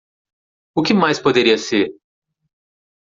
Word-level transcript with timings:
O 0.79 0.81
que 0.85 0.95
mais 1.01 1.19
poderia 1.25 1.57
ser? 1.67 1.87